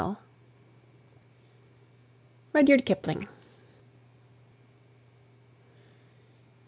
RUDYARD 2.55 2.87
KIPLING. 2.87 3.27